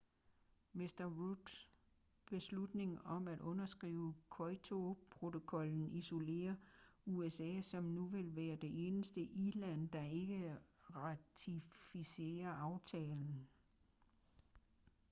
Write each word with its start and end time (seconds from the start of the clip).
mr 0.75 1.01
rudds 1.15 1.67
beslutning 2.25 3.01
om 3.07 3.27
at 3.27 3.39
underskrive 3.39 4.15
kyoto-protokollen 4.37 5.91
isolerer 5.91 6.55
usa 7.05 7.61
som 7.61 7.83
nu 7.83 8.07
vil 8.07 8.35
være 8.35 8.55
det 8.55 8.87
eneste 8.87 9.21
i-land 9.21 9.89
der 9.89 10.03
ikke 10.03 10.55
ratificerer 10.95 12.49
aftalen 12.51 13.47